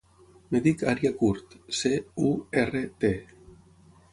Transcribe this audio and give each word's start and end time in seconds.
Em 0.43 0.55
dic 0.67 0.79
Arya 0.93 1.11
Curt: 1.19 1.53
ce, 1.81 1.91
u, 2.31 2.33
erra, 2.65 2.83
te. 3.05 3.13